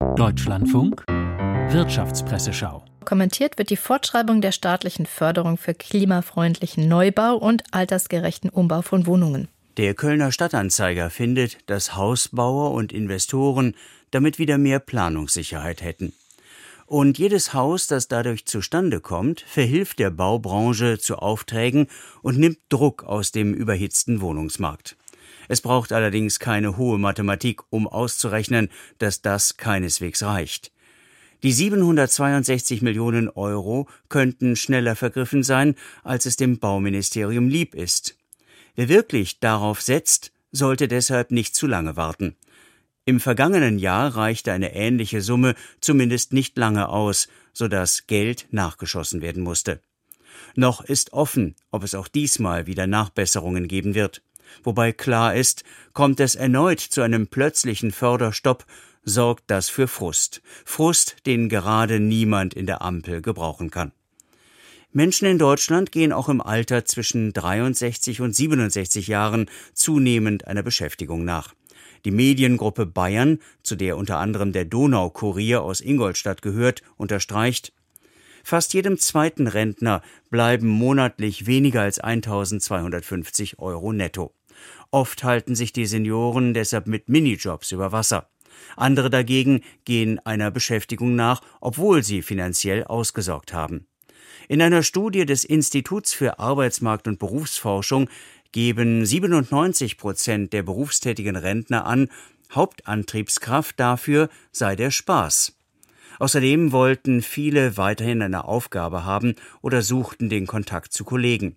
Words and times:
Deutschlandfunk 0.00 1.04
Wirtschaftspresseschau. 1.08 2.82
Kommentiert 3.04 3.58
wird 3.58 3.68
die 3.68 3.76
Fortschreibung 3.76 4.40
der 4.40 4.52
staatlichen 4.52 5.04
Förderung 5.04 5.58
für 5.58 5.74
klimafreundlichen 5.74 6.88
Neubau 6.88 7.36
und 7.36 7.64
altersgerechten 7.70 8.48
Umbau 8.48 8.80
von 8.80 9.06
Wohnungen. 9.06 9.48
Der 9.76 9.92
Kölner 9.92 10.32
Stadtanzeiger 10.32 11.10
findet, 11.10 11.58
dass 11.68 11.96
Hausbauer 11.96 12.70
und 12.72 12.92
Investoren 12.92 13.74
damit 14.10 14.38
wieder 14.38 14.56
mehr 14.56 14.78
Planungssicherheit 14.78 15.82
hätten. 15.82 16.14
Und 16.86 17.18
jedes 17.18 17.52
Haus, 17.52 17.86
das 17.86 18.08
dadurch 18.08 18.46
zustande 18.46 19.00
kommt, 19.00 19.42
verhilft 19.42 19.98
der 19.98 20.10
Baubranche 20.10 20.98
zu 20.98 21.16
Aufträgen 21.16 21.88
und 22.22 22.38
nimmt 22.38 22.58
Druck 22.70 23.04
aus 23.04 23.32
dem 23.32 23.52
überhitzten 23.52 24.22
Wohnungsmarkt. 24.22 24.96
Es 25.50 25.60
braucht 25.60 25.90
allerdings 25.90 26.38
keine 26.38 26.76
hohe 26.76 26.96
Mathematik, 26.96 27.62
um 27.70 27.88
auszurechnen, 27.88 28.68
dass 28.98 29.20
das 29.20 29.56
keineswegs 29.56 30.22
reicht. 30.22 30.70
Die 31.42 31.50
762 31.50 32.82
Millionen 32.82 33.28
Euro 33.28 33.88
könnten 34.08 34.54
schneller 34.54 34.94
vergriffen 34.94 35.42
sein, 35.42 35.74
als 36.04 36.24
es 36.24 36.36
dem 36.36 36.60
Bauministerium 36.60 37.48
lieb 37.48 37.74
ist. 37.74 38.16
Wer 38.76 38.88
wirklich 38.88 39.40
darauf 39.40 39.82
setzt, 39.82 40.30
sollte 40.52 40.86
deshalb 40.86 41.32
nicht 41.32 41.56
zu 41.56 41.66
lange 41.66 41.96
warten. 41.96 42.36
Im 43.04 43.18
vergangenen 43.18 43.80
Jahr 43.80 44.14
reichte 44.14 44.52
eine 44.52 44.72
ähnliche 44.76 45.20
Summe 45.20 45.56
zumindest 45.80 46.32
nicht 46.32 46.56
lange 46.58 46.88
aus, 46.90 47.26
so 47.52 47.66
dass 47.66 48.06
Geld 48.06 48.46
nachgeschossen 48.52 49.20
werden 49.20 49.42
musste. 49.42 49.80
Noch 50.54 50.84
ist 50.84 51.12
offen, 51.12 51.56
ob 51.72 51.82
es 51.82 51.96
auch 51.96 52.06
diesmal 52.06 52.68
wieder 52.68 52.86
Nachbesserungen 52.86 53.66
geben 53.66 53.96
wird. 53.96 54.22
Wobei 54.62 54.92
klar 54.92 55.34
ist, 55.34 55.64
kommt 55.92 56.20
es 56.20 56.34
erneut 56.34 56.80
zu 56.80 57.02
einem 57.02 57.26
plötzlichen 57.26 57.92
Förderstopp, 57.92 58.66
sorgt 59.02 59.44
das 59.48 59.68
für 59.68 59.88
Frust. 59.88 60.42
Frust, 60.64 61.16
den 61.26 61.48
gerade 61.48 62.00
niemand 62.00 62.54
in 62.54 62.66
der 62.66 62.82
Ampel 62.82 63.22
gebrauchen 63.22 63.70
kann. 63.70 63.92
Menschen 64.92 65.26
in 65.26 65.38
Deutschland 65.38 65.92
gehen 65.92 66.12
auch 66.12 66.28
im 66.28 66.40
Alter 66.40 66.84
zwischen 66.84 67.32
63 67.32 68.20
und 68.20 68.34
67 68.34 69.06
Jahren 69.06 69.48
zunehmend 69.72 70.48
einer 70.48 70.64
Beschäftigung 70.64 71.24
nach. 71.24 71.54
Die 72.04 72.10
Mediengruppe 72.10 72.86
Bayern, 72.86 73.38
zu 73.62 73.76
der 73.76 73.96
unter 73.96 74.18
anderem 74.18 74.52
der 74.52 74.64
Donaukurier 74.64 75.62
aus 75.62 75.80
Ingolstadt 75.80 76.42
gehört, 76.42 76.82
unterstreicht, 76.96 77.72
Fast 78.42 78.72
jedem 78.72 78.98
zweiten 78.98 79.46
Rentner 79.46 80.02
bleiben 80.30 80.66
monatlich 80.66 81.46
weniger 81.46 81.82
als 81.82 81.98
1250 81.98 83.58
Euro 83.58 83.92
netto. 83.92 84.32
Oft 84.90 85.22
halten 85.22 85.54
sich 85.54 85.72
die 85.72 85.86
Senioren 85.86 86.52
deshalb 86.52 86.86
mit 86.86 87.08
Minijobs 87.08 87.70
über 87.72 87.92
Wasser. 87.92 88.28
Andere 88.76 89.08
dagegen 89.08 89.62
gehen 89.84 90.18
einer 90.24 90.50
Beschäftigung 90.50 91.14
nach, 91.14 91.40
obwohl 91.60 92.02
sie 92.02 92.22
finanziell 92.22 92.84
ausgesorgt 92.84 93.52
haben. 93.52 93.86
In 94.48 94.60
einer 94.60 94.82
Studie 94.82 95.26
des 95.26 95.44
Instituts 95.44 96.12
für 96.12 96.38
Arbeitsmarkt 96.40 97.06
und 97.06 97.18
Berufsforschung 97.18 98.08
geben 98.52 99.06
97 99.06 99.96
Prozent 99.96 100.52
der 100.52 100.64
berufstätigen 100.64 101.36
Rentner 101.36 101.86
an, 101.86 102.08
Hauptantriebskraft 102.52 103.78
dafür 103.78 104.28
sei 104.50 104.74
der 104.74 104.90
Spaß. 104.90 105.56
Außerdem 106.18 106.72
wollten 106.72 107.22
viele 107.22 107.76
weiterhin 107.76 108.22
eine 108.22 108.44
Aufgabe 108.44 109.04
haben 109.04 109.36
oder 109.62 109.82
suchten 109.82 110.28
den 110.28 110.48
Kontakt 110.48 110.92
zu 110.92 111.04
Kollegen. 111.04 111.56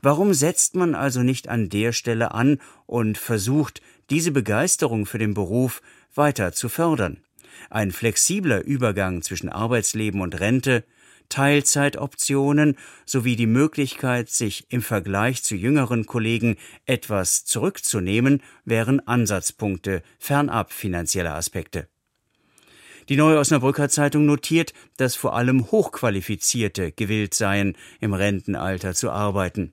Warum 0.00 0.34
setzt 0.34 0.74
man 0.74 0.94
also 0.94 1.22
nicht 1.22 1.48
an 1.48 1.68
der 1.68 1.92
Stelle 1.92 2.32
an 2.32 2.58
und 2.86 3.18
versucht, 3.18 3.82
diese 4.10 4.30
Begeisterung 4.30 5.06
für 5.06 5.18
den 5.18 5.34
Beruf 5.34 5.82
weiter 6.14 6.52
zu 6.52 6.68
fördern? 6.68 7.18
Ein 7.70 7.92
flexibler 7.92 8.62
Übergang 8.64 9.22
zwischen 9.22 9.48
Arbeitsleben 9.48 10.20
und 10.20 10.40
Rente, 10.40 10.84
Teilzeitoptionen 11.28 12.76
sowie 13.06 13.36
die 13.36 13.46
Möglichkeit, 13.46 14.28
sich 14.28 14.66
im 14.68 14.82
Vergleich 14.82 15.42
zu 15.42 15.54
jüngeren 15.54 16.04
Kollegen 16.04 16.56
etwas 16.84 17.46
zurückzunehmen, 17.46 18.42
wären 18.66 19.06
Ansatzpunkte 19.06 20.02
fernab 20.18 20.72
finanzieller 20.72 21.34
Aspekte. 21.34 21.88
Die 23.08 23.16
Neue 23.16 23.38
Osnabrücker 23.38 23.88
Zeitung 23.88 24.26
notiert, 24.26 24.72
dass 24.96 25.16
vor 25.16 25.34
allem 25.34 25.70
Hochqualifizierte 25.72 26.92
gewillt 26.92 27.34
seien, 27.34 27.76
im 28.00 28.14
Rentenalter 28.14 28.94
zu 28.94 29.10
arbeiten. 29.10 29.72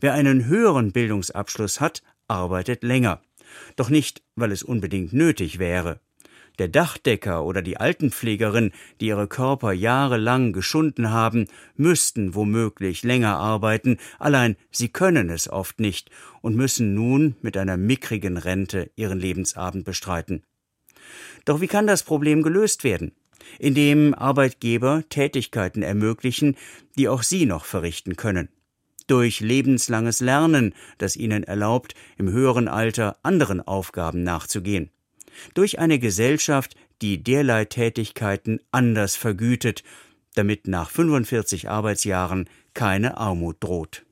Wer 0.00 0.14
einen 0.14 0.46
höheren 0.46 0.92
Bildungsabschluss 0.92 1.80
hat, 1.80 2.02
arbeitet 2.28 2.84
länger. 2.84 3.20
Doch 3.74 3.90
nicht, 3.90 4.22
weil 4.36 4.52
es 4.52 4.62
unbedingt 4.62 5.12
nötig 5.12 5.58
wäre. 5.58 6.00
Der 6.60 6.68
Dachdecker 6.68 7.44
oder 7.44 7.62
die 7.62 7.78
Altenpflegerin, 7.78 8.72
die 9.00 9.06
ihre 9.06 9.26
Körper 9.26 9.72
jahrelang 9.72 10.52
geschunden 10.52 11.10
haben, 11.10 11.46
müssten 11.74 12.34
womöglich 12.34 13.02
länger 13.02 13.36
arbeiten, 13.38 13.96
allein 14.18 14.56
sie 14.70 14.90
können 14.90 15.30
es 15.30 15.48
oft 15.48 15.80
nicht 15.80 16.10
und 16.42 16.56
müssen 16.56 16.94
nun 16.94 17.34
mit 17.40 17.56
einer 17.56 17.76
mickrigen 17.76 18.36
Rente 18.36 18.90
ihren 18.94 19.18
Lebensabend 19.18 19.84
bestreiten. 19.84 20.42
Doch 21.44 21.60
wie 21.60 21.66
kann 21.66 21.86
das 21.86 22.02
Problem 22.02 22.42
gelöst 22.42 22.84
werden? 22.84 23.12
Indem 23.58 24.14
Arbeitgeber 24.14 25.04
Tätigkeiten 25.08 25.82
ermöglichen, 25.82 26.56
die 26.96 27.08
auch 27.08 27.22
sie 27.22 27.46
noch 27.46 27.64
verrichten 27.64 28.16
können 28.16 28.48
durch 29.06 29.40
lebenslanges 29.40 30.20
Lernen, 30.20 30.72
das 30.98 31.16
ihnen 31.16 31.42
erlaubt, 31.42 31.96
im 32.16 32.30
höheren 32.30 32.68
Alter 32.68 33.16
anderen 33.24 33.60
Aufgaben 33.60 34.22
nachzugehen 34.22 34.88
durch 35.54 35.78
eine 35.78 35.98
Gesellschaft, 35.98 36.76
die 37.02 37.22
derlei 37.22 37.64
Tätigkeiten 37.64 38.60
anders 38.70 39.16
vergütet, 39.16 39.82
damit 40.34 40.68
nach 40.68 40.90
45 40.90 41.68
Arbeitsjahren 41.68 42.48
keine 42.74 43.16
Armut 43.16 43.56
droht. 43.60 44.04